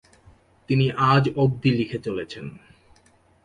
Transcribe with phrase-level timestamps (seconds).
[0.69, 2.45] তিনি আজ অব্দি লিখে চলেছেন।